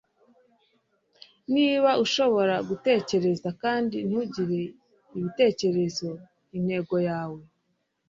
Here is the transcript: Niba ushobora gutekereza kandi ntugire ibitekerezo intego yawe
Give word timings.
Niba 1.53 1.89
ushobora 2.05 2.55
gutekereza 2.69 3.49
kandi 3.61 3.97
ntugire 4.07 4.61
ibitekerezo 5.17 6.09
intego 6.57 6.95
yawe 7.09 7.41